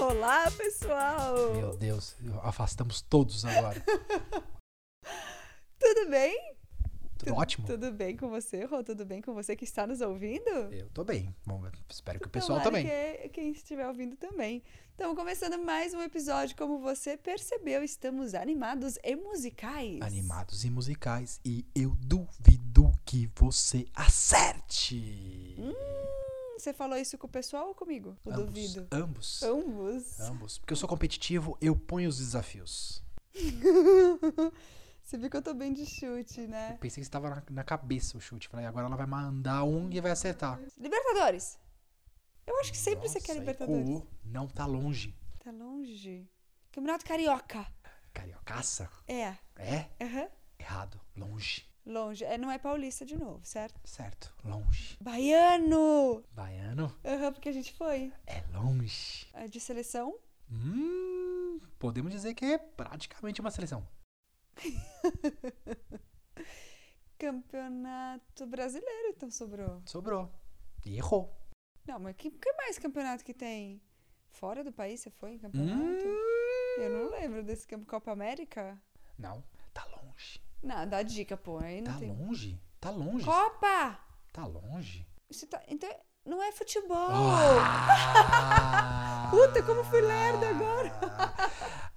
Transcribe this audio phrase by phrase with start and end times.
[0.00, 1.54] Olá, pessoal!
[1.54, 3.82] Meu Deus, afastamos todos agora.
[5.80, 6.55] Tudo bem?
[7.34, 7.66] Ótimo?
[7.66, 8.82] Tudo bem com você, Rô?
[8.82, 10.48] Tudo bem com você que está nos ouvindo?
[10.70, 11.34] Eu tô bem.
[11.44, 12.86] Bom, espero que o pessoal também.
[12.86, 14.62] Que quem estiver ouvindo também.
[14.94, 20.00] Então, começando mais um episódio, como você percebeu, estamos animados e musicais.
[20.00, 21.40] Animados e musicais.
[21.44, 25.56] E eu duvido que você acerte.
[25.58, 25.74] Hum,
[26.56, 28.16] você falou isso com o pessoal ou comigo?
[28.24, 28.86] Eu ambos, duvido.
[28.90, 29.42] Ambos.
[29.42, 30.20] Ambos.
[30.20, 30.58] Ambos.
[30.58, 33.02] Porque eu sou competitivo, eu ponho os desafios.
[35.06, 36.72] Você viu que eu tô bem de chute, né?
[36.72, 38.48] Eu pensei que estava na, na, cabeça o chute.
[38.48, 40.60] Falei, agora ela vai mandar um e vai acertar.
[40.76, 41.56] Libertadores.
[42.44, 43.82] Eu acho que sempre Nossa, você quer Libertadores.
[43.82, 44.06] Ecoou.
[44.24, 45.16] Não, tá longe.
[45.38, 46.28] Tá longe.
[46.72, 47.64] Campeonato Carioca.
[48.12, 48.90] Cariocaça?
[49.06, 49.36] É.
[49.54, 49.88] É?
[50.00, 50.28] Uhum.
[50.58, 51.00] Errado.
[51.16, 51.64] Longe.
[51.86, 52.24] Longe.
[52.24, 53.80] É, não é paulista de novo, certo?
[53.84, 54.34] Certo.
[54.42, 54.96] Longe.
[55.00, 56.24] Baiano!
[56.32, 56.92] Baiano?
[57.04, 58.12] Aham, uhum, porque a gente foi.
[58.26, 59.28] É longe.
[59.34, 60.18] É de seleção?
[60.50, 63.86] Hum, podemos dizer que é praticamente uma seleção.
[67.18, 69.82] campeonato brasileiro, então sobrou.
[69.86, 70.30] Sobrou.
[70.84, 71.34] E errou.
[71.86, 73.80] Não, mas que, que mais campeonato que tem?
[74.30, 75.80] Fora do país você foi em campeonato?
[75.80, 76.78] Hum...
[76.78, 78.80] Eu não lembro desse campo Copa América.
[79.18, 80.42] Não, tá longe.
[80.62, 81.58] Não, dá dica, pô.
[81.58, 82.08] Aí não tá tem...
[82.08, 82.60] longe?
[82.80, 83.24] Tá longe.
[83.24, 83.98] Copa!
[84.32, 85.06] Tá longe?
[85.30, 85.62] Você tá...
[85.68, 85.88] Então,
[86.24, 87.08] não é futebol.
[87.10, 89.28] Ah!
[89.30, 90.92] Puta, como fui lerda agora.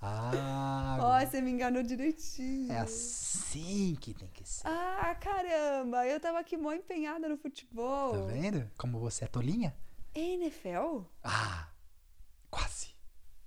[1.22, 2.72] Ó, você me enganou direitinho.
[2.72, 4.68] É assim que tem que ser.
[4.68, 6.06] Ah, caramba.
[6.06, 8.14] Eu tava aqui mó empenhada no futebol.
[8.14, 8.70] Tá vendo?
[8.78, 9.76] Como você é tolinha?
[10.16, 11.02] NFL?
[11.24, 11.70] Ah,
[12.50, 12.90] quase.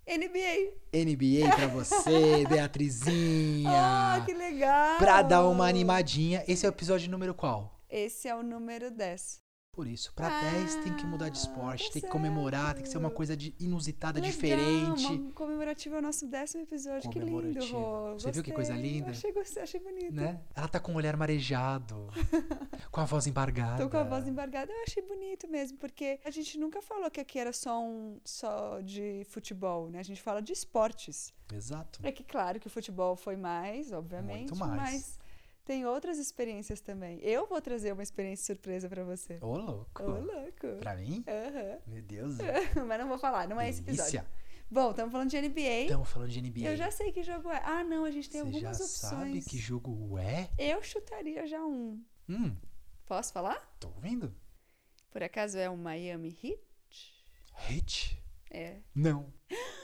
[0.06, 0.74] NBA.
[0.92, 3.70] NBA pra você, Beatrizinha.
[3.70, 4.98] Ah, que legal.
[4.98, 6.44] Pra dar uma animadinha.
[6.48, 7.80] Esse é o episódio número qual?
[7.88, 9.40] Esse é o número 10.
[9.74, 12.82] Por isso, pra Ah, 10 tem que mudar de esporte, tá tem que comemorar, tem
[12.82, 15.06] que ser uma coisa de inusitada, Legal, diferente.
[15.06, 17.08] Uma comemorativo ao nosso décimo episódio.
[17.10, 17.58] Que lindo.
[17.68, 18.12] Rô.
[18.12, 18.54] Você viu que Gostei.
[18.54, 19.12] coisa linda?
[19.12, 20.12] Achei, gostei, achei bonito.
[20.12, 20.38] Né?
[20.54, 22.06] Ela tá com o olhar marejado,
[22.92, 23.82] com a voz embargada.
[23.82, 24.70] Tô com a voz embargada.
[24.70, 28.78] Eu achei bonito mesmo, porque a gente nunca falou que aqui era só um só
[28.82, 30.00] de futebol, né?
[30.00, 31.32] A gente fala de esportes.
[31.50, 31.98] Exato.
[32.02, 34.76] É que claro que o futebol foi mais, obviamente, Muito mais.
[34.76, 35.18] mas
[35.64, 37.18] tem outras experiências também.
[37.20, 39.38] Eu vou trazer uma experiência surpresa pra você.
[39.40, 40.02] Ô, louco.
[40.02, 40.78] Ô, louco.
[40.80, 41.24] Pra mim?
[41.26, 41.78] Aham.
[41.86, 42.36] Meu Deus.
[42.86, 44.24] Mas não vou falar, não é esse episódio.
[44.70, 45.82] Bom, estamos falando de NBA.
[45.82, 46.60] Estamos falando de NBA.
[46.68, 47.60] Eu já sei que jogo é.
[47.62, 49.10] Ah, não, a gente tem Você algumas já opções.
[49.10, 50.48] sabe que jogo é?
[50.58, 52.02] Eu chutaria já um.
[52.28, 52.56] Hum,
[53.06, 53.76] Posso falar?
[53.78, 54.34] tô ouvindo.
[55.10, 57.24] Por acaso é o Miami Heat?
[57.54, 58.18] Hit?
[58.50, 58.78] É.
[58.94, 59.32] Não.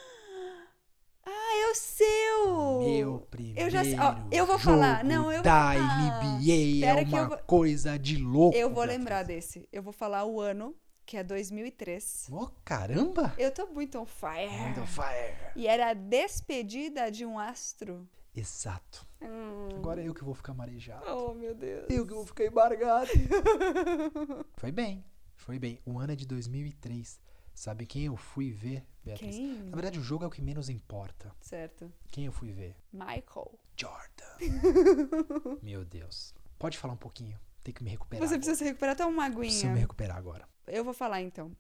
[1.69, 2.81] É o seu!
[2.81, 5.05] Meu primeiro Eu já ó, eu vou falar.
[5.05, 8.57] Não, eu vou- da Ah, NBA espera é uma vou- coisa de louco.
[8.57, 9.69] Eu vou lembrar desse.
[9.71, 10.75] Eu vou falar o ano,
[11.05, 12.27] que é 2003.
[12.33, 13.35] Ô, caramba!
[13.37, 14.49] Eu tô muito on fire.
[14.51, 15.35] Muito fire.
[15.57, 18.09] E era a despedida de um astro.
[18.35, 19.07] Exato.
[19.21, 19.69] Hum.
[19.77, 21.05] Agora é eu que vou ficar marejado.
[21.07, 21.87] Oh, meu Deus.
[21.91, 23.11] Eu que vou ficar embargado.
[24.57, 25.05] Foi bem.
[25.37, 25.79] Foi bem.
[25.85, 27.21] O ano é de 2003.
[27.59, 29.35] Sabe quem eu fui ver, Beatriz?
[29.35, 29.65] Quem?
[29.65, 31.35] Na verdade, o jogo é o que menos importa.
[31.41, 31.93] Certo.
[32.07, 32.77] Quem eu fui ver?
[32.93, 33.59] Michael.
[33.77, 35.59] Jordan.
[35.61, 36.33] Meu Deus.
[36.57, 37.37] Pode falar um pouquinho.
[37.65, 38.21] Tem que me recuperar.
[38.21, 38.39] Você agora.
[38.39, 38.95] precisa se recuperar.
[38.95, 39.41] Toma uma aguinha.
[39.41, 40.49] Preciso me recuperar agora.
[40.69, 41.51] Eu vou falar então.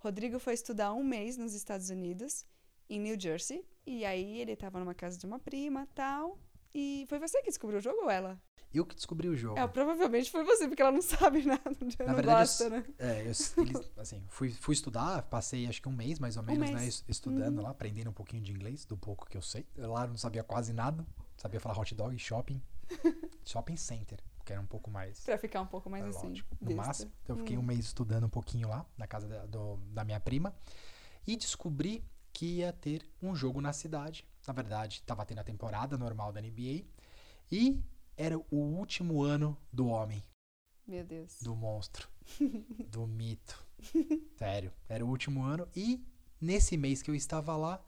[0.00, 2.44] Rodrigo foi estudar um mês nos Estados Unidos,
[2.90, 3.64] em New Jersey.
[3.86, 6.38] E aí ele tava numa casa de uma prima tal.
[6.74, 8.40] E foi você que descobriu o jogo ou ela?
[8.72, 9.58] Eu que descobri o jogo.
[9.58, 11.62] É, provavelmente foi você, porque ela não sabe nada.
[12.00, 12.84] Na não verdade, gosta, eu, né?
[12.98, 16.70] é, eu, eles, assim, fui, fui estudar, passei acho que um mês mais ou menos,
[16.70, 16.82] né.
[16.82, 16.86] Uhum.
[16.88, 19.66] es- estudando lá, aprendendo um pouquinho de inglês, do pouco que eu sei.
[19.76, 22.62] Lá eu não sabia quase nada, sabia falar hot dog, shopping,
[23.44, 26.28] shopping center, que era um pouco mais Pra ficar um pouco mais é assim.
[26.28, 26.82] lógico, no besta.
[26.86, 27.12] máximo.
[27.22, 27.60] Então eu fiquei Hum.
[27.60, 30.54] um mês estudando um pouquinho lá, na casa da, do- da minha prima,
[31.26, 34.26] e descobri que ia ter um jogo na cidade.
[34.48, 36.86] Na verdade, estava tendo a temporada normal da NBA,
[37.52, 37.84] e
[38.16, 40.22] era o último ano do homem
[40.86, 41.42] Meu Deus.
[41.42, 42.08] do monstro,
[42.88, 43.62] do mito.
[44.36, 46.02] Sério, era o último ano e
[46.40, 47.78] nesse mês que eu estava lá,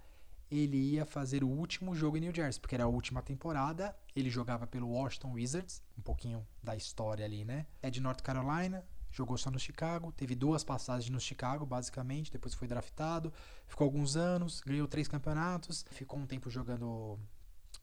[0.50, 3.96] ele ia fazer o último jogo em New Jersey, porque era a última temporada.
[4.14, 7.66] Ele jogava pelo Washington Wizards, um pouquinho da história ali, né?
[7.80, 12.54] É de North Carolina, jogou só no Chicago, teve duas passagens no Chicago, basicamente, depois
[12.54, 13.32] foi draftado,
[13.66, 17.18] ficou alguns anos, ganhou três campeonatos, ficou um tempo jogando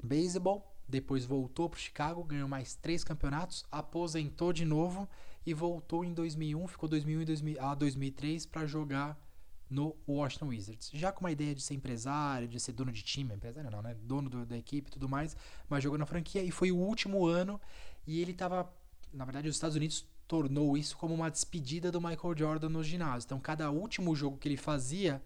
[0.01, 5.07] beisebol, depois voltou pro Chicago, ganhou mais três campeonatos, aposentou de novo
[5.45, 9.19] e voltou em 2001, ficou 2001 e 2000 a 2003 para jogar
[9.69, 10.89] no Washington Wizards.
[10.93, 13.95] Já com uma ideia de ser empresário, de ser dono de time, empresário não, né?
[14.01, 15.35] Dono do- da equipe e tudo mais,
[15.67, 17.59] mas jogou na franquia e foi o último ano
[18.05, 18.71] e ele tava
[19.13, 23.27] na verdade, os Estados Unidos tornou isso como uma despedida do Michael Jordan no ginásio.
[23.27, 25.21] Então, cada último jogo que ele fazia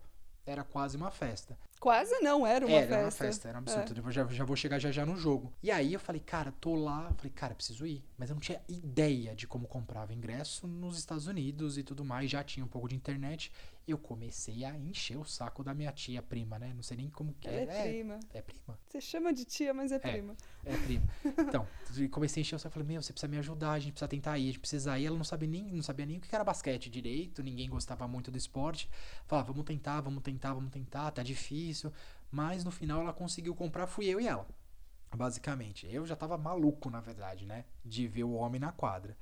[0.46, 1.58] era quase uma festa.
[1.82, 3.02] Quase não, era uma era festa.
[3.02, 4.04] uma festa, era um absurdo.
[4.06, 5.52] Eu já, já vou chegar já já no jogo.
[5.64, 7.12] E aí eu falei, cara, tô lá.
[7.18, 8.06] Falei, cara, preciso ir.
[8.20, 12.30] Mas eu não tinha ideia de como comprava ingresso nos Estados Unidos e tudo mais.
[12.30, 13.52] Já tinha um pouco de internet.
[13.88, 16.72] Eu comecei a encher o saco da minha tia prima, né?
[16.76, 17.64] Não sei nem como que Ela é.
[17.64, 18.20] é prima.
[18.32, 18.80] É prima.
[18.88, 20.38] Você chama de tia, mas é prima.
[20.64, 21.04] É prima.
[21.50, 21.68] Então,
[22.12, 22.74] comecei a encher o saco.
[22.74, 23.72] Falei, meu, você precisa me ajudar.
[23.72, 24.44] A gente precisa tentar ir.
[24.44, 25.08] A gente precisa ir.
[25.08, 27.42] Ela não sabia nem, não sabia nem o que era basquete direito.
[27.42, 28.88] Ninguém gostava muito do esporte.
[29.26, 31.10] Falava, vamos tentar, vamos tentar, vamos tentar.
[31.10, 31.71] Tá difícil.
[32.32, 34.48] Mas no final ela conseguiu comprar, fui eu e ela.
[35.16, 35.88] Basicamente.
[35.92, 37.66] Eu já tava maluco, na verdade, né?
[37.84, 39.18] De ver o homem na quadra.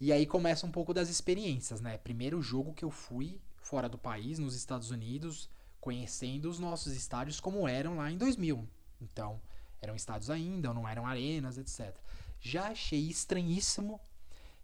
[0.00, 1.98] E aí começa um pouco das experiências, né?
[1.98, 7.40] Primeiro jogo que eu fui fora do país, nos Estados Unidos, conhecendo os nossos estádios
[7.40, 8.66] como eram lá em 2000.
[9.00, 9.40] Então,
[9.80, 11.94] eram estádios ainda, não eram arenas, etc.
[12.40, 14.00] Já achei estranhíssimo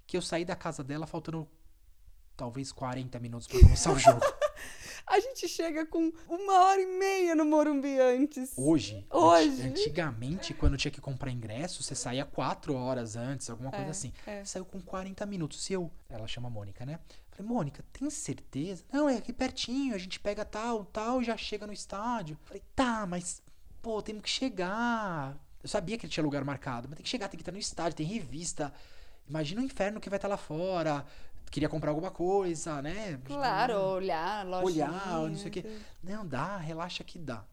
[0.07, 1.49] que eu saí da casa dela faltando
[2.37, 4.21] talvez 40 minutos para começar o jogo.
[5.07, 8.53] A gente chega com uma hora e meia no Morumbi antes.
[8.57, 9.61] Hoje, Hoje.
[9.63, 13.91] anti- antigamente, quando tinha que comprar ingresso, você saía 4 horas antes, alguma coisa É,
[13.91, 14.13] assim.
[14.27, 14.45] é.
[14.47, 15.63] Saiu com 40 minutos.
[15.63, 16.99] Se eu, ela chama Mônica, né?
[17.31, 18.83] Falei, Mônica, tem certeza?
[18.91, 22.39] Não, é aqui pertinho, a gente pega tal, tal e já chega no estádio.
[22.45, 23.43] Falei, tá, mas,
[23.83, 25.37] pô, temos que chegar.
[25.63, 27.59] Eu sabia que ele tinha lugar marcado, mas tem que chegar, tem que estar no
[27.59, 28.73] estádio, tem revista.
[29.29, 31.05] Imagina o inferno que vai estar lá fora.
[31.55, 33.17] Queria comprar alguma coisa, né?
[33.25, 34.87] Claro, olhar, lojinha.
[34.87, 35.65] Olhar, não sei o quê.
[36.03, 37.47] Não, dá, relaxa que dá.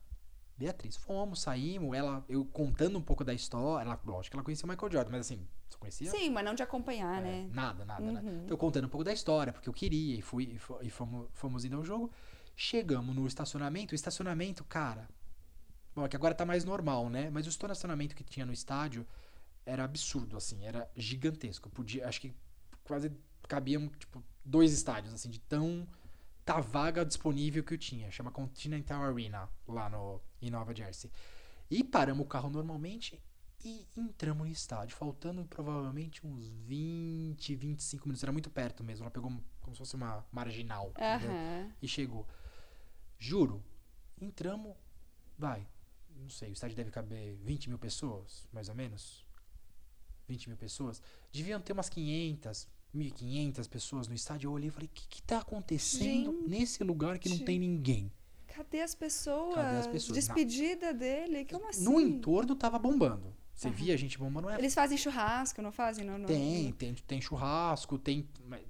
[0.57, 4.65] Beatriz, fomos, saímos, ela, eu contando um pouco da história, ela, lógico que ela conhecia
[4.65, 7.49] o Michael Jordan, mas assim, só conhecia Sim, mas não de acompanhar, é, né?
[7.53, 8.01] nada, nada.
[8.01, 8.17] Uhum.
[8.17, 11.63] Então, eu contando um pouco da história, porque eu queria, e fui, e fomos, fomos
[11.63, 12.11] indo ao jogo.
[12.55, 15.07] Chegamos no estacionamento, o estacionamento, cara,
[15.93, 17.29] bom, é que agora tá mais normal, né?
[17.29, 19.05] Mas o estacionamento que tinha no estádio
[19.63, 21.69] era absurdo, assim, era gigantesco.
[21.69, 22.33] Podia, acho que
[22.83, 23.11] quase
[23.47, 25.87] cabiam, tipo, dois estádios, assim, de tão
[26.43, 28.11] tá vaga disponível que eu tinha.
[28.11, 31.11] Chama Continental Arena, lá no, em Nova Jersey.
[31.69, 33.21] E paramos o carro normalmente
[33.63, 38.23] e entramos no estádio, faltando provavelmente uns 20, 25 minutos.
[38.23, 39.03] Era muito perto mesmo.
[39.03, 40.91] Ela pegou como se fosse uma marginal.
[41.81, 42.27] E chegou.
[43.17, 43.63] Juro,
[44.19, 44.75] entramos.
[45.37, 45.67] Vai,
[46.15, 49.25] não sei, o estádio deve caber 20 mil pessoas, mais ou menos.
[50.27, 51.01] 20 mil pessoas.
[51.31, 54.47] Deviam ter umas 500, 1.500 pessoas no estádio.
[54.47, 56.49] Eu olhei e falei: o que, que tá acontecendo Gente.
[56.49, 58.11] nesse lugar que não tem ninguém?
[58.47, 59.55] Cadê as pessoas?
[59.55, 60.17] Cadê as pessoas?
[60.17, 61.45] Despedida dele?
[61.45, 61.83] Como assim?
[61.83, 63.33] No entorno tava bombando.
[63.53, 63.77] Você Aham.
[63.77, 64.49] via a gente bombando.
[64.49, 66.03] É Eles fazem churrasco, não fazem?
[66.03, 68.27] Não, não, Tem, tem, tem churrasco, tem,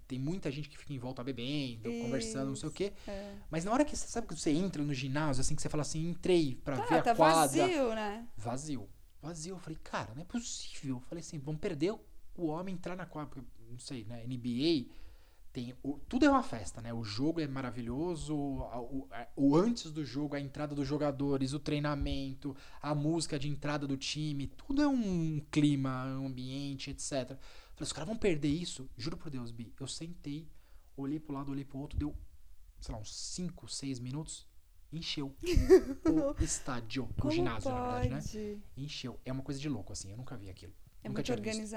[0.07, 2.91] tem muita gente que fica em volta bebendo, conversando, não sei o quê.
[3.07, 3.35] É.
[3.49, 5.81] Mas na hora que você sabe que você entra no ginásio, assim, que você fala
[5.81, 7.37] assim, entrei pra ver Tá, a tá quadra.
[7.65, 8.27] vazio, né?
[8.35, 8.89] Vazio.
[9.21, 9.55] Vazio.
[9.55, 10.95] Eu falei, cara, não é possível.
[10.97, 11.93] Eu falei assim, vamos perder
[12.35, 13.29] o homem entrar na quadra.
[13.29, 14.25] Porque, não sei, né?
[14.25, 14.91] NBA
[15.51, 15.75] tem.
[15.83, 16.93] O, tudo é uma festa, né?
[16.93, 18.35] O jogo é maravilhoso.
[18.35, 23.85] O, o antes do jogo, a entrada dos jogadores, o treinamento, a música de entrada
[23.85, 24.47] do time.
[24.47, 27.11] Tudo é um clima, um ambiente, etc.
[27.11, 27.37] Eu
[27.75, 28.89] falei, os caras vão perder isso?
[28.97, 29.73] Juro por Deus, Bi.
[29.79, 30.47] Eu sentei,
[30.95, 32.15] olhei pro lado, olhei pro outro, deu,
[32.79, 34.49] sei lá, uns 5, 6 minutos.
[34.93, 35.33] Encheu
[36.03, 38.15] o estádio, o ginásio, na verdade, né?
[38.19, 38.61] pode?
[38.75, 39.17] encheu.
[39.23, 40.11] É uma coisa de louco, assim.
[40.11, 40.73] Eu nunca vi aquilo.
[41.01, 41.75] É nunca muito tinha visto.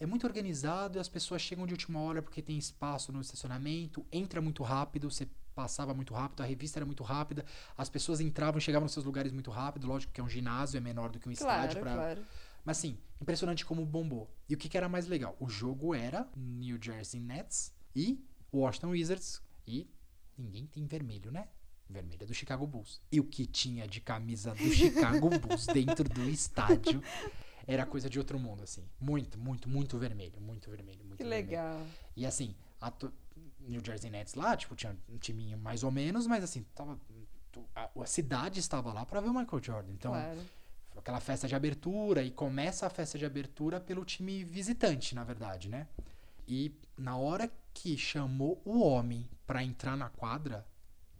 [0.00, 4.04] É muito organizado e as pessoas chegam de última hora porque tem espaço no estacionamento,
[4.10, 7.44] entra muito rápido, você passava muito rápido, a revista era muito rápida,
[7.76, 10.78] as pessoas entravam e chegavam nos seus lugares muito rápido, lógico que é um ginásio,
[10.78, 11.80] é menor do que um estádio.
[11.80, 12.22] Claro, pra- claro.
[12.64, 14.30] Mas assim, impressionante como bombou.
[14.48, 15.36] E o que, que era mais legal?
[15.38, 19.86] O jogo era New Jersey Nets e Washington Wizards e
[20.36, 21.46] ninguém tem vermelho, né?
[21.88, 23.00] Vermelho é do Chicago Bulls.
[23.10, 27.02] E o que tinha de camisa do Chicago Bulls dentro do estádio
[27.72, 28.84] era coisa de outro mundo, assim.
[29.00, 30.40] Muito, muito, muito vermelho.
[30.40, 31.46] Muito vermelho, muito Que vermelho.
[31.48, 31.86] legal.
[32.16, 32.92] E assim, a
[33.60, 36.98] New Jersey Nets lá, tipo, tinha um timinho mais ou menos, mas assim, tava.
[37.74, 39.92] A, a cidade estava lá pra ver o Michael Jordan.
[39.92, 40.40] Então, claro.
[40.96, 45.68] aquela festa de abertura e começa a festa de abertura pelo time visitante, na verdade,
[45.68, 45.86] né?
[46.46, 50.66] E na hora que chamou o homem pra entrar na quadra,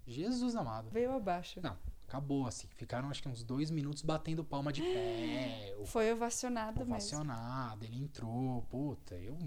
[0.07, 0.91] Jesus amado.
[0.91, 1.61] Veio abaixo.
[1.63, 1.77] Não,
[2.11, 2.67] acabou assim.
[2.77, 5.75] Ficaram acho que uns dois minutos batendo palma de pé.
[5.87, 6.93] Foi ovacionado mesmo.
[6.93, 9.39] ovacionado, ele entrou, puta, eu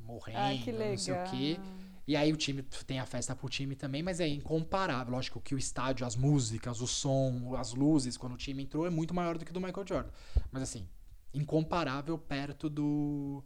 [0.00, 0.90] morrendo, Ai, que legal.
[0.90, 1.60] não sei o quê.
[2.06, 5.12] E aí o time tem a festa pro time também, mas é incomparável.
[5.14, 8.90] Lógico que o estádio, as músicas, o som, as luzes, quando o time entrou, é
[8.90, 10.10] muito maior do que o do Michael Jordan.
[10.50, 10.86] Mas assim,
[11.32, 13.44] incomparável perto do.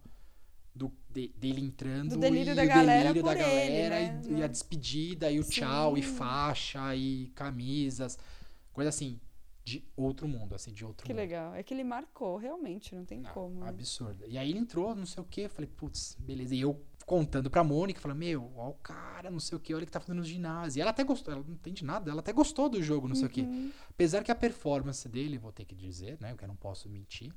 [0.75, 4.01] do de- dele entrando Do delírio e da o galera delírio da por ele, galera
[4.01, 4.23] né?
[4.29, 5.51] e, e a despedida e o Sim.
[5.51, 8.19] tchau e faixa e camisas
[8.75, 9.19] coisa assim
[9.65, 11.21] de outro mundo, assim, de outro Que mundo.
[11.23, 11.55] legal.
[11.55, 13.61] É que ele marcou, realmente, não tem Não, como.
[13.61, 13.71] né?
[13.71, 14.23] absurdo.
[14.29, 16.55] E aí ele entrou, não sei o que, eu falei, putz, beleza.
[16.55, 19.87] E eu contando pra Mônica, falando, meu, ó o cara, não sei o que, olha
[19.87, 20.79] que tá fazendo no ginásio.
[20.79, 23.25] E ela até gostou, ela não entende nada, ela até gostou do jogo, não sei
[23.27, 23.41] o que.
[23.41, 23.73] Uhum.
[23.89, 27.33] Apesar que a performance dele, vou ter que dizer, né, que eu não posso mentir,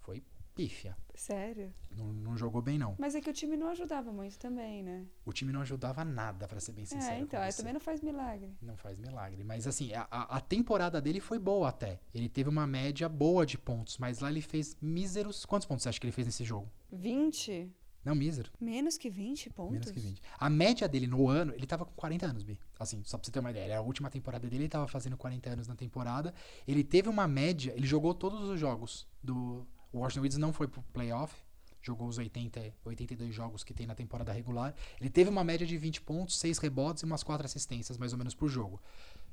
[0.00, 0.22] foi
[0.58, 0.96] pífia.
[1.14, 1.72] Sério.
[1.96, 2.96] Não, não jogou bem, não.
[2.98, 5.06] Mas é que o time não ajudava muito também, né?
[5.24, 7.12] O time não ajudava nada, pra ser bem sincero.
[7.12, 7.58] é, com então, aí você.
[7.58, 8.56] também não faz milagre.
[8.60, 9.44] Não faz milagre.
[9.44, 12.00] Mas assim, a, a a temporada dele foi boa até.
[12.12, 15.46] Ele teve uma média boa de pontos, mas lá ele fez míseros.
[15.46, 16.68] Quantos pontos você acha que ele fez nesse jogo?
[16.90, 17.70] 20?
[18.04, 18.50] Não, mísero.
[18.60, 19.72] Menos que 20 pontos?
[19.72, 20.22] Menos que 20.
[20.38, 22.58] A média dele no ano, ele tava com 40 anos, Bi.
[22.78, 23.64] Assim, só pra você ter uma ideia.
[23.64, 26.32] Era a última temporada dele, ele tava fazendo 40 anos na temporada.
[26.66, 29.66] Ele teve uma média, ele jogou todos os jogos do.
[29.92, 31.34] O Washington Wizards não foi pro playoff.
[31.80, 34.74] Jogou os 80, 82 jogos que tem na temporada regular.
[35.00, 38.18] Ele teve uma média de 20 pontos, 6 rebotes e umas 4 assistências, mais ou
[38.18, 38.80] menos, por jogo.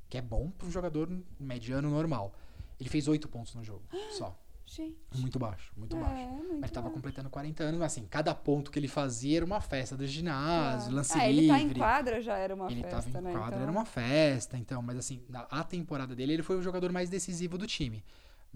[0.10, 1.10] Que é bom pro jogador
[1.40, 2.34] mediano normal.
[2.80, 3.84] Ele fez 8 pontos no jogo,
[4.18, 4.38] só.
[4.68, 4.98] Gente.
[5.20, 6.16] Muito baixo, muito é, baixo.
[6.28, 6.96] muito Mas ele tava baixo.
[6.96, 10.80] completando 40 anos, mas assim, cada ponto que ele fazia era uma festa do ginásio,
[10.90, 10.96] Claro.
[10.96, 11.46] lance é, livre.
[11.46, 13.32] ele tá em quadra já era uma ele festa, tava em né?
[13.32, 13.62] quadra, então...
[13.62, 17.12] era uma festa, então, mas assim, na a temporada dele, ele foi o jogador mais
[17.12, 18.04] decisivo do time.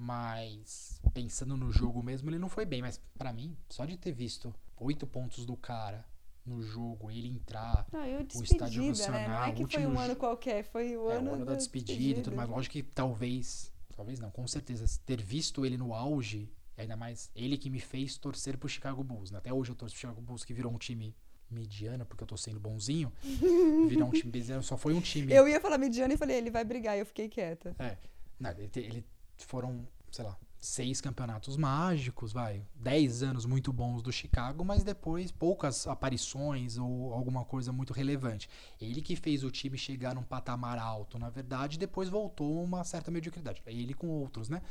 [0.02, 4.14] Mas pensando no jogo mesmo, ele não foi bem, mas pra mim, só de ter
[4.14, 6.06] visto oito pontos do cara
[6.46, 9.28] no jogo, ele entrar, Não, e o estádio despedida, né?
[9.28, 11.54] Não é que o foi um ano qualquer, foi o é, ano, o ano da
[11.54, 12.50] despedida, e tudo mais.
[12.50, 17.58] Lógico que talvez, talvez não, com certeza, ter visto ele no auge, ainda mais ele
[17.58, 19.32] que me fez torcer pro Chicago Bulls.
[19.32, 19.38] Né?
[19.38, 21.14] Até hoje eu torço pro Chicago Bulls, que virou um time
[21.52, 23.12] mediano, porque eu tô sendo bonzinho.
[23.90, 25.34] Virou um time mediano, só foi um time.
[25.34, 27.76] Eu ia falar mediano e falei, ele vai brigar, e eu fiquei quieta.
[27.78, 27.98] É.
[28.40, 29.06] Não, ele, ele
[29.46, 35.32] foram, sei lá, seis campeonatos mágicos, vai, dez anos muito bons do Chicago, mas depois
[35.32, 38.50] poucas aparições ou alguma coisa muito relevante.
[38.80, 43.10] Ele que fez o time chegar num patamar alto, na verdade, depois voltou uma certa
[43.10, 43.62] mediocridade.
[43.66, 44.62] Ele com outros, né?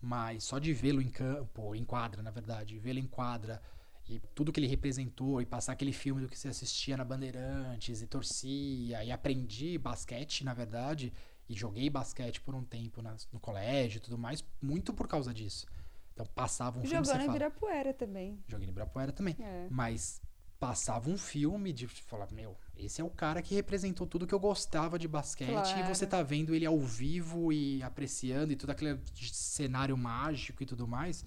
[0.00, 3.60] Mas só de vê-lo em campo, em quadra, na verdade, vê-lo em quadra
[4.08, 8.02] e tudo que ele representou e passar aquele filme do que você assistia na Bandeirantes
[8.02, 11.12] e torcia e aprendi basquete, na verdade,
[11.48, 15.32] e joguei basquete por um tempo nas- no colégio e tudo mais, muito por causa
[15.34, 15.66] disso.
[16.12, 18.38] Então passava um filme, Jogou você na fala, Ibirapuera também.
[18.46, 19.66] joguei no Ibirapuera também, É.
[19.70, 20.20] mas
[20.60, 24.40] passava um filme de falar, meu, esse é o cara que representou tudo que eu
[24.40, 25.94] gostava de basquete e Claro.
[25.94, 28.98] você tá vendo ele ao vivo e apreciando e todo aquele
[29.32, 31.24] cenário mágico e tudo mais.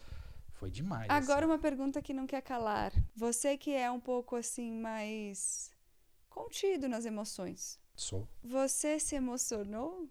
[0.53, 1.07] Foi demais.
[1.07, 1.23] assim.
[1.31, 2.91] Agora uma pergunta que não quer calar.
[3.15, 5.69] Você que é um pouco assim mais
[6.43, 7.79] contido nas emoções.
[7.95, 8.27] Sou.
[8.43, 10.09] Você se emocionou?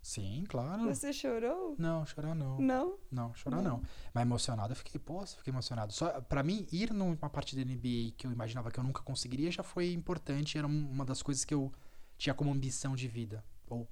[0.00, 0.84] Sim, claro.
[0.84, 1.74] Você chorou?
[1.78, 2.58] Não, chorar não.
[2.58, 2.98] Não?
[3.10, 3.78] Não, chorar Não.
[3.78, 3.82] não.
[4.14, 5.92] Mas emocionado eu fiquei, poxa, fiquei emocionado.
[5.92, 9.50] Só para mim ir numa partida da NBA que eu imaginava que eu nunca conseguiria
[9.50, 11.72] já foi importante, era um- uma das coisas que eu
[12.16, 13.44] tinha como ambição de vida.
[13.68, 13.86] Ou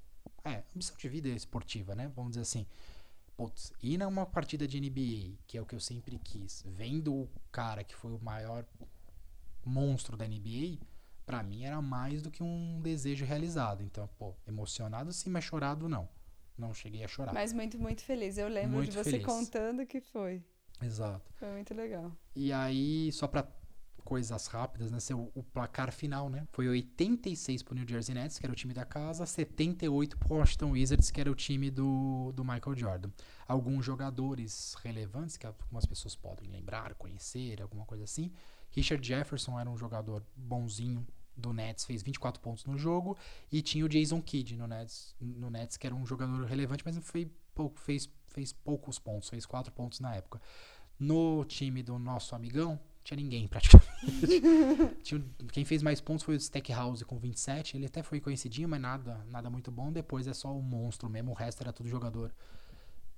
[0.44, 2.10] é, ambição de vida esportiva, né?
[2.14, 2.66] Vamos dizer assim.
[3.36, 7.28] Putz, ir numa partida de NBA, que é o que eu sempre quis, vendo o
[7.52, 8.64] cara que foi o maior
[9.64, 10.78] monstro da NBA,
[11.26, 13.82] pra mim era mais do que um desejo realizado.
[13.82, 16.08] Então, pô, emocionado sim, mas chorado não.
[16.56, 17.34] Não cheguei a chorar.
[17.34, 18.38] Mas muito, muito feliz.
[18.38, 19.26] Eu lembro Muito de você feliz.
[19.26, 20.42] contando que foi.
[20.80, 21.30] Exato.
[21.34, 22.10] Foi muito legal.
[22.34, 23.46] E aí, só pra
[24.04, 25.00] coisas rápidas, né?
[25.00, 26.46] Seu, o placar final, né?
[26.52, 30.70] Foi 86 pro New Jersey Nets, que era o time da casa, 78 pro Washington
[30.70, 33.10] Wizards, que era o time do, do Michael Jordan.
[33.46, 38.32] Alguns jogadores relevantes, que algumas pessoas podem lembrar, conhecer, alguma coisa assim.
[38.76, 41.04] Richard Jefferson era um jogador bonzinho
[41.36, 43.16] do Nets, fez 24 pontos no jogo.
[43.50, 46.96] E tinha o Jason Kidd no Nets, no Nets que era um jogador relevante, mas
[46.98, 50.40] foi pouco, fez, fez poucos pontos, fez 4 pontos na época.
[50.98, 53.86] No time do nosso amigão, tinha ninguém praticamente.
[55.02, 57.76] Tinha- quem fez mais pontos foi o Stackhouse com 27.
[57.76, 59.92] Ele até foi conhecidinho, mas nada, nada muito bom.
[59.92, 61.30] Depois é só o monstro mesmo.
[61.30, 62.34] O resto era tudo jogador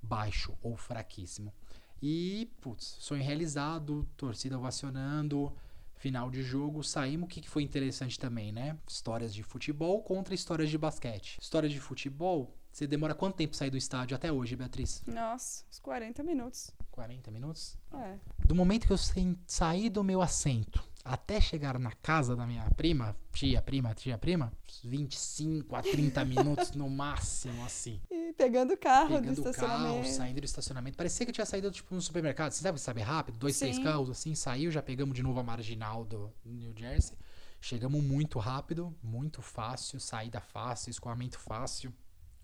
[0.01, 1.53] baixo ou fraquíssimo.
[2.01, 5.53] E, putz, sonho realizado, torcida ovacionando,
[5.95, 7.25] final de jogo, saímos.
[7.25, 8.77] O que, que foi interessante também, né?
[8.87, 11.37] Histórias de futebol contra histórias de basquete.
[11.41, 15.03] História de futebol, você demora quanto tempo sair do estádio até hoje, Beatriz?
[15.05, 16.71] Nossa, uns 40 minutos.
[16.91, 17.77] 40 minutos?
[17.93, 18.17] É.
[18.45, 18.97] Do momento que eu
[19.45, 24.51] saí do meu assento até chegar na casa da minha prima, tia, prima, tia, prima,
[24.67, 28.01] uns 25 a 30 minutos no máximo, assim.
[28.11, 30.09] E pegando o carro do Pegando o carro, estacionamento.
[30.09, 30.97] saindo do estacionamento.
[30.97, 32.51] Parecia que eu tinha saído, tipo, no supermercado.
[32.51, 33.37] Você sabe, sabe rápido?
[33.39, 33.83] Dois, três Sim.
[33.83, 34.35] carros, assim.
[34.35, 37.17] Saiu, já pegamos de novo a marginal do New Jersey.
[37.61, 41.93] Chegamos muito rápido, muito fácil, saída fácil, escoamento fácil.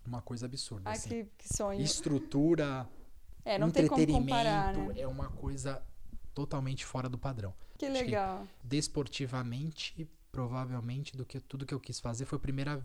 [0.05, 1.09] Uma coisa absurda, Ai, assim.
[1.09, 1.81] que, que sonho.
[1.81, 2.87] Estrutura,
[3.43, 4.99] É, não tem como entretenimento comparar, né?
[4.99, 5.81] é uma coisa
[6.35, 7.53] totalmente fora do padrão.
[7.77, 8.45] Que acho que- legal.
[8.63, 12.83] Desportivamente, provavelmente, do que tudo que eu quis fazer foi o primeiro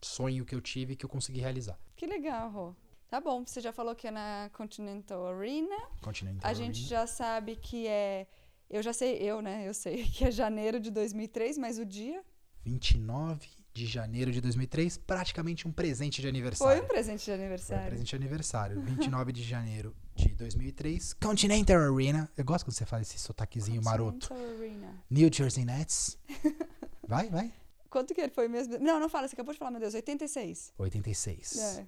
[0.00, 1.78] sonho que eu tive que eu consegui realizar.
[1.96, 2.74] Que legal, Rô.
[3.08, 5.76] Tá bom, você já falou que é na Continental Arena.
[6.00, 6.88] Continental A gente Arena.
[6.88, 8.26] já sabe que é.
[8.70, 9.68] Eu já sei, eu, né?
[9.68, 12.24] Eu sei que é janeiro de 2003, mas o dia
[12.64, 16.82] 29 de janeiro de 2003, praticamente um presente de foi aniversário.
[16.84, 17.86] um presente de Foi um aniversário.
[17.86, 18.80] presente de aniversário.
[18.82, 19.94] 29 de janeiro
[20.34, 22.28] de 2003, Continental Arena.
[22.36, 24.28] Eu gosto quando você faz esse sotaquezinho maroto.
[24.28, 25.04] Continental Arena.
[25.08, 26.18] New Jersey Nets.
[27.06, 27.52] Vai, vai.
[27.90, 28.78] Quanto que ele foi mesmo?
[28.78, 30.72] Não, não fala, você acabou de falar, meu Deus, 86.
[30.78, 31.58] 86.
[31.58, 31.86] É.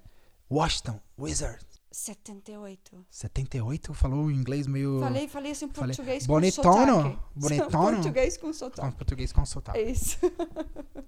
[0.51, 1.65] Washington Wizards.
[1.91, 3.07] 78.
[3.11, 5.01] 78, falou em inglês meio.
[5.01, 7.23] Falei, falei assim Falei, português bonitono, com sotaque.
[7.35, 7.93] bonitono.
[7.95, 8.97] português com Com sotaque.
[8.97, 9.79] português com sotaque.
[9.79, 10.19] É isso.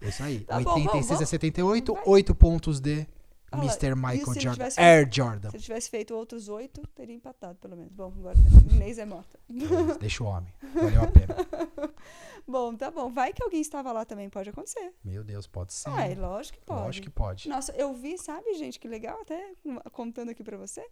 [0.00, 0.40] É isso aí.
[0.48, 2.02] Tá bom, 86 vamos, a 78, vai.
[2.06, 3.06] 8 pontos de
[3.50, 3.94] Lá, Mr.
[3.94, 4.68] Michael Jordan.
[4.76, 5.50] Air Jordan.
[5.50, 7.92] Se ele tivesse feito outros oito, teria empatado, pelo menos.
[7.92, 8.36] Bom, agora
[8.70, 9.38] Inês é morta.
[10.00, 10.52] Deixa o homem.
[10.74, 11.34] Valeu a pena.
[12.46, 13.10] Bom, tá bom.
[13.12, 14.94] Vai que alguém estava lá também, pode acontecer.
[15.04, 15.90] Meu Deus, pode ser.
[15.90, 16.80] Ah, é lógico que pode.
[16.80, 17.46] Lógico que pode.
[17.46, 19.52] Nossa, eu vi, sabe, gente, que legal, até
[19.92, 20.82] contando aqui pra você,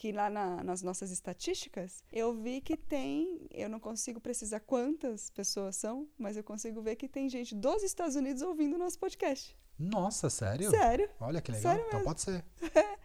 [0.00, 5.28] que lá na- nas nossas estatísticas, eu vi que tem, eu não consigo precisar quantas
[5.28, 8.98] pessoas são, mas eu consigo ver que tem gente dos Estados Unidos ouvindo o nosso
[8.98, 9.54] podcast.
[9.78, 10.70] Nossa, sério?
[10.70, 11.06] Sério?
[11.20, 11.72] Olha que legal.
[11.72, 12.04] Sério então mesmo.
[12.10, 12.42] pode ser.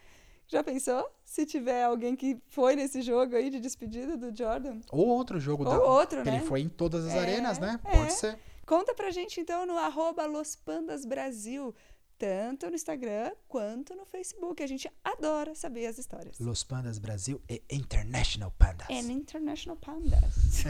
[0.48, 1.10] Já pensou?
[1.26, 4.80] Se tiver alguém que foi nesse jogo aí de despedida do Jordan?
[4.90, 5.84] Ou outro jogo Ou da.
[5.84, 6.38] outro, né?
[6.38, 7.78] Ele foi em todas as É, arenas, né?
[7.84, 7.98] é.
[7.98, 8.40] Pode ser.
[8.66, 11.76] Conta pra gente então no arroba Los Pandas Brasil,
[12.18, 14.62] tanto no Instagram quanto no Facebook.
[14.62, 16.40] A gente adora saber as histórias.
[16.40, 18.88] Los Pandas Brasil e International Pandas.
[18.90, 20.64] And International Pandas.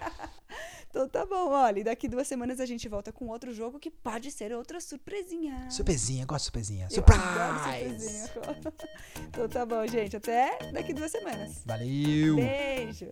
[0.88, 3.90] então tá bom, olha, e daqui duas semanas a gente volta com outro jogo que
[3.90, 5.70] pode ser outra surpresinha.
[5.70, 6.90] Surpresinha, gosto de surpresinha.
[6.90, 8.28] Surprise!
[8.28, 8.74] surpresinha.
[9.28, 10.16] então tá bom, gente.
[10.16, 11.62] Até daqui duas semanas.
[11.64, 12.36] Valeu!
[12.36, 13.10] Beijo.